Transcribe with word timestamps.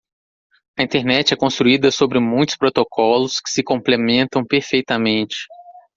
A 0.75 0.81
Internet 0.81 1.31
é 1.31 1.35
construída 1.37 1.91
sobre 1.91 2.19
muitos 2.19 2.55
protocolos 2.55 3.39
que 3.39 3.51
se 3.51 3.61
complementam 3.61 4.43
perfeitamente. 4.43 5.37